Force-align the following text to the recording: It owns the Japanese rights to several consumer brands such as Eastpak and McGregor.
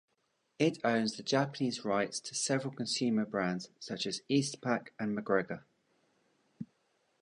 It 0.57 0.79
owns 0.83 1.13
the 1.15 1.21
Japanese 1.21 1.85
rights 1.85 2.19
to 2.21 2.33
several 2.33 2.73
consumer 2.73 3.23
brands 3.23 3.69
such 3.79 4.07
as 4.07 4.23
Eastpak 4.31 4.87
and 4.97 5.15
McGregor. 5.15 5.61